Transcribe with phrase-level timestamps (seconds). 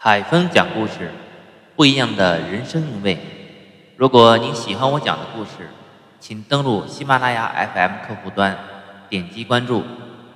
[0.00, 1.12] 海峰讲故事，
[1.74, 3.18] 不一样的人生韵味。
[3.96, 5.68] 如果您喜欢我讲的故事，
[6.20, 8.56] 请登录喜马拉雅 FM 客户端，
[9.08, 9.84] 点击关注。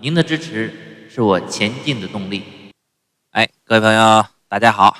[0.00, 2.72] 您的支持是我前进的动力。
[3.30, 4.96] 哎，各位朋友，大家好。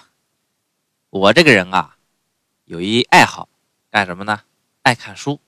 [1.11, 1.95] 我这个人啊，
[2.64, 3.48] 有一爱好，
[3.93, 4.40] 干什么呢？
[4.82, 5.40] 爱看书。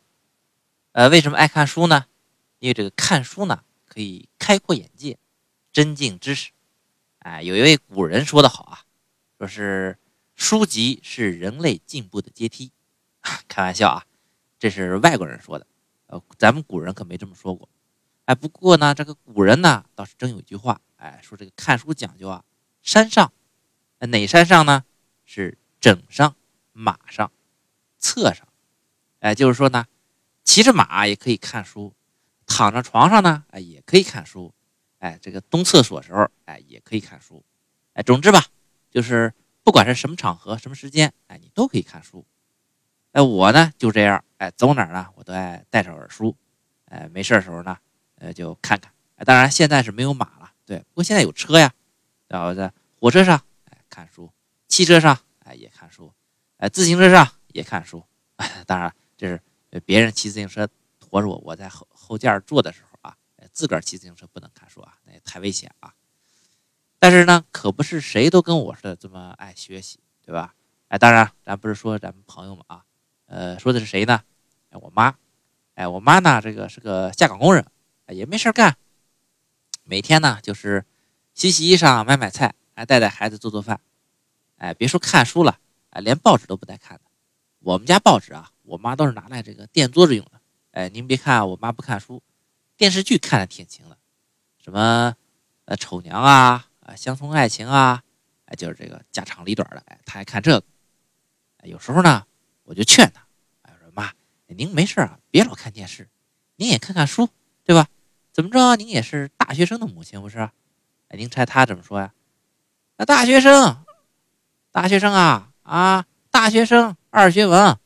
[0.93, 2.05] 呃，为什么爱看书呢？
[2.61, 5.19] 因为这个看书呢，可以开阔眼界，
[5.73, 6.53] 增进知识。
[7.19, 8.85] 哎，有一位古人说的好啊。
[9.41, 9.97] 说是
[10.35, 12.73] 书籍是人类进步的阶梯，
[13.49, 14.05] 开玩笑啊，
[14.59, 15.67] 这是外国人说的，
[16.09, 17.67] 呃，咱们古人可没这么说过。
[18.27, 22.45] 哎，不过呢，这个古人呢倒是真有一句话，哎，说这个看书讲究啊，
[22.83, 23.33] 山上，
[24.01, 24.85] 哪山上呢？
[25.25, 26.35] 是枕上、
[26.73, 27.33] 马上、
[27.99, 28.47] 侧上，
[29.21, 29.87] 哎，就是说呢，
[30.45, 31.95] 骑着马也可以看书，
[32.45, 34.53] 躺着床上呢，哎，也可以看书，
[34.99, 37.43] 哎，这个蹲厕所时候，哎，也可以看书，
[37.95, 38.45] 哎，总之吧。
[38.91, 42.27] 就是不管是什么场合、什么时间，哎，你都可以看书。
[43.13, 46.37] 哎，我呢就这样，哎，走哪儿呢，我都爱带着本书。
[46.87, 47.77] 哎，没事的时候呢，
[48.17, 48.93] 呃，就看看。
[49.17, 51.73] 哎，当然现在是没有马了，对，不过现在有车呀。
[52.29, 54.31] 然后在火车上，哎，看书；
[54.69, 56.13] 汽车上，哎，也看书；
[56.59, 58.05] 哎，自行车上也看书。
[58.37, 59.41] 哎，当然这是
[59.85, 63.17] 别人骑自行车驮着我，我在后后件坐的时候啊，
[63.53, 65.93] 自个儿骑自行车不能看书啊，那也太危险啊。
[67.03, 70.55] 但是呢，可不是谁都跟我似的这么爱学习，对吧？
[70.89, 72.85] 哎，当然，咱不是说咱们朋友们啊，
[73.25, 74.23] 呃，说的是谁呢？
[74.69, 75.15] 哎，我妈，
[75.75, 77.65] 哎，我妈呢，这个是个下岗工人，
[78.09, 78.77] 也没事干，
[79.83, 80.85] 每天呢就是
[81.33, 83.81] 洗洗衣裳、买买菜，还带带孩子做做饭，
[84.59, 87.05] 哎，别说看书了，哎，连报纸都不带看的。
[87.61, 90.33] 我们家报纸啊，我妈都是拿来这个垫桌子用的。
[90.73, 92.23] 哎，您别看我妈不看书，
[92.77, 93.97] 电视剧看的挺勤的，
[94.63, 95.17] 什么
[95.65, 96.67] 呃丑娘啊。
[96.97, 98.03] 乡村爱情啊，
[98.47, 100.67] 哎，就是这个家长里短的，哎，他爱看这个。
[101.65, 102.25] 有时候呢，
[102.65, 103.27] 我就劝他，
[103.63, 104.13] 哎，说妈，
[104.47, 106.09] 您没事啊，别老看电视，
[106.57, 107.29] 您也看看书，
[107.65, 107.87] 对吧？
[108.33, 110.39] 怎么着，您也是大学生的母亲，不是？
[111.09, 112.13] 哎，您猜他怎么说呀？
[112.97, 113.85] 那大学生，
[114.71, 117.77] 大学生啊啊，大学生二学文，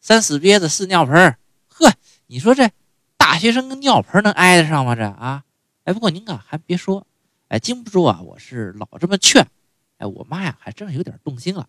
[0.00, 1.36] 三死憋子四尿盆
[1.68, 1.92] 呵，
[2.26, 2.70] 你说这
[3.16, 4.94] 大学生跟尿盆能挨得上吗？
[4.96, 5.44] 这啊？
[5.84, 7.06] 哎，不过您啊，还别说。
[7.48, 8.20] 哎，经不住啊！
[8.22, 9.46] 我是老这么劝，
[9.98, 11.68] 哎，我妈呀，还真有点动心了。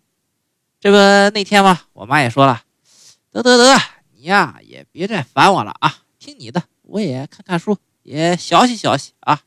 [0.80, 0.96] 这不
[1.32, 2.62] 那天嘛，我妈也说了，
[3.30, 3.80] 得得得，
[4.16, 9.40] 你呀也别再烦我了啊，听你的，我也看看书，也学习学习啊。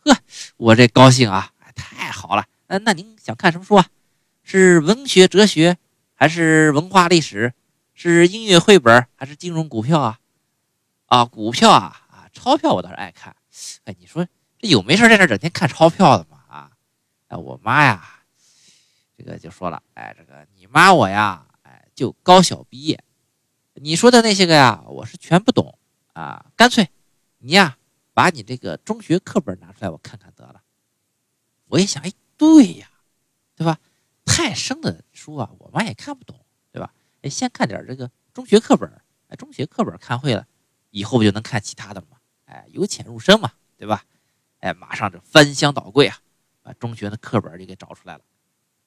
[0.00, 0.16] 呵，
[0.56, 2.44] 我这高兴啊，太好了。
[2.66, 3.86] 那那您想看什么书啊？
[4.42, 5.78] 是文学、哲学，
[6.14, 7.54] 还是文化、历史？
[7.94, 10.18] 是音乐绘本，还是金融股票啊？
[11.06, 13.36] 啊，股票啊啊，钞票我倒是爱看。
[13.84, 14.26] 哎，你说。
[14.60, 16.42] 有没事在这整天看钞票的吗？
[16.48, 16.70] 啊，
[17.28, 18.22] 哎，我妈呀，
[19.16, 23.02] 这个就说了，哎，这个你妈我呀，哎，就高小毕业，
[23.74, 25.78] 你说的那些个呀，我是全不懂
[26.12, 26.44] 啊。
[26.56, 26.90] 干脆
[27.38, 27.78] 你呀，
[28.12, 30.62] 把你这个中学课本拿出来，我看看得了。
[31.66, 32.90] 我一想，哎，对呀，
[33.56, 33.78] 对吧？
[34.26, 36.38] 太深的书啊，我妈也看不懂，
[36.70, 36.92] 对吧？
[37.22, 38.90] 哎，先看点这个中学课本，
[39.28, 40.46] 哎，中学课本看会了，
[40.90, 42.18] 以后不就能看其他的了吗？
[42.44, 44.04] 哎，由浅入深嘛，对吧？
[44.60, 46.18] 哎，马上就翻箱倒柜啊，
[46.62, 48.22] 把中学的课本就给找出来了。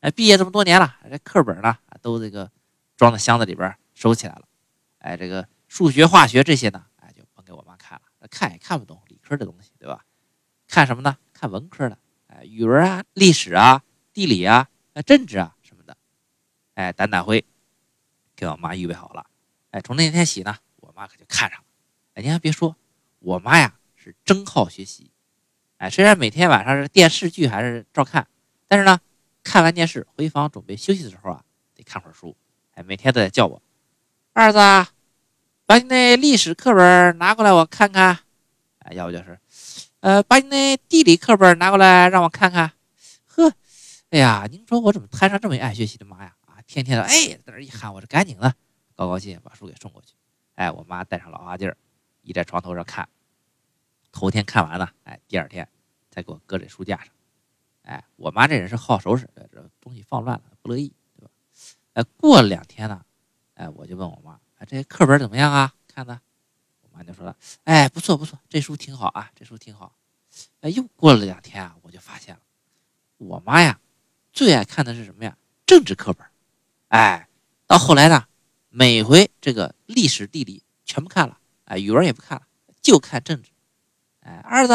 [0.02, 2.52] 哎，毕业这么多年了，这课本呢都这个
[2.96, 4.48] 装在箱子里边收起来了。
[5.00, 10.06] 哎，这个数学、化学这些呢，哎就甭给我妈看了，看也看不懂理科的东西，对吧？
[10.68, 11.18] 看什么呢？
[11.34, 11.98] 看文科的，
[12.28, 14.70] 哎，语文啊、历史啊、地理啊、
[15.06, 15.98] 政治啊什么的。
[16.76, 17.46] 哎，胆胆灰
[18.36, 19.26] 给我妈预备好了。
[19.72, 21.66] 哎，从那天起呢，我妈可就看上了。
[22.14, 22.76] 哎，您还别说，
[23.20, 25.12] 我妈呀是真好学习。
[25.84, 28.26] 哎，虽然每天晚上是电视剧还是照看，
[28.70, 28.98] 但是呢，
[29.44, 31.44] 看完电视回房准备休息的时候啊，
[31.76, 32.34] 得看会儿书。
[32.76, 33.62] 哎，每天都在叫我
[34.32, 34.58] 儿子，
[35.66, 38.18] 把你那历史课本拿过来我看看。
[38.80, 39.38] 哎，要不就是，
[40.00, 42.72] 呃，把你那地理课本拿过来让我看看。
[43.26, 43.52] 呵，
[44.12, 46.34] 哎呀，您说我怎么摊上这么爱学习的妈呀？
[46.46, 48.56] 啊，天天的哎，在那一喊，我这赶紧的，
[48.96, 50.14] 高高兴兴把书给送过去。
[50.56, 51.70] 哎，我妈带上老花镜，
[52.22, 53.06] 倚在床头上看。
[54.24, 55.68] 头天看完了，哎，第二天。
[56.10, 57.08] 再给我搁在书架上，
[57.82, 61.32] 哎，我妈这人是好收拾的，这东西放乱了不乐意，对吧？
[61.94, 63.04] 哎，过了两天呢，
[63.56, 65.74] 哎，我就问我妈，哎，这课本怎么样啊？
[65.88, 66.22] 看的，
[66.84, 67.36] 我妈就说了，
[67.66, 69.94] 哎，不错不错，这书挺好啊，这书挺好。
[70.62, 72.42] 哎，又过了两天啊，我就发现了，
[73.18, 73.82] 我妈呀，
[74.32, 75.38] 最爱看的是什么呀？
[75.66, 76.26] 政治课本。
[76.88, 77.28] 哎，
[77.68, 78.28] 到后来呢，
[78.70, 82.48] 每回这个历史地理全部看了，哎，语文也不看了，
[82.82, 83.50] 就看政治。
[84.24, 84.74] 哎，儿子。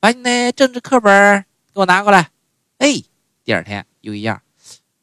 [0.00, 1.44] 把你那政治课本
[1.74, 2.30] 给我拿过来。
[2.78, 3.02] 哎，
[3.42, 4.40] 第二天又一样。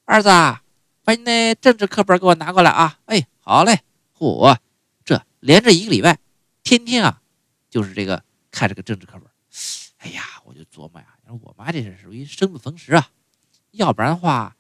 [0.06, 0.30] 儿子，
[1.04, 2.98] 把你那政治课本给我拿过来啊！
[3.08, 3.82] 哎，好嘞。
[4.18, 4.58] 嚯，
[5.04, 6.18] 这连着一个礼拜，
[6.64, 7.22] 天天啊，
[7.70, 9.30] 就是这个看这个政治课本。
[9.98, 13.10] 哎呀，我就琢磨呀，我妈这是属于生不逢时啊，
[13.72, 14.56] 要不然的话，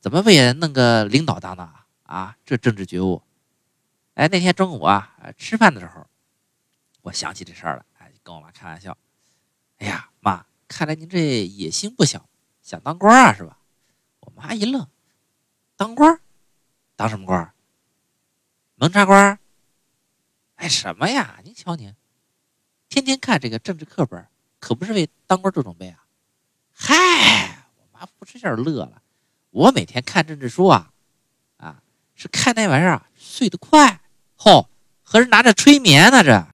[0.00, 1.72] 怎么不也弄个领导当当
[2.02, 2.36] 啊？
[2.44, 3.22] 这政治觉悟。
[4.14, 6.04] 哎，那天中午啊，吃饭的时候，
[7.02, 7.84] 我想起这事儿了，
[8.28, 8.94] 跟我妈开玩笑。
[9.78, 12.28] 哎呀，妈，看来您这野心不小，
[12.60, 13.56] 想当官啊，是吧？
[14.20, 14.86] 我妈一愣，
[15.76, 16.20] 当官？
[16.94, 17.54] 当什么官？
[18.74, 19.38] 蒙查官？
[20.56, 21.40] 哎，什么呀？
[21.42, 21.94] 您瞧您，
[22.90, 24.28] 天天看这个政治课本，
[24.60, 26.04] 可不是为当官做准备啊！
[26.74, 29.02] 嗨，我妈不吃劲乐了。
[29.48, 30.92] 我每天看政治书啊，
[31.56, 31.82] 啊，
[32.14, 34.02] 是看那玩意儿，睡得快。
[34.36, 34.68] 吼，
[35.02, 36.22] 合着拿着催眠呢？
[36.22, 36.46] 这。